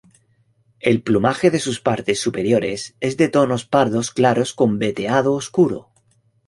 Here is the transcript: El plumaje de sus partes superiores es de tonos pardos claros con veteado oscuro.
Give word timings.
El 0.79 1.03
plumaje 1.03 1.51
de 1.51 1.59
sus 1.59 1.79
partes 1.79 2.19
superiores 2.19 2.95
es 3.01 3.17
de 3.17 3.29
tonos 3.29 3.65
pardos 3.65 4.09
claros 4.09 4.51
con 4.51 4.79
veteado 4.79 5.33
oscuro. 5.33 5.89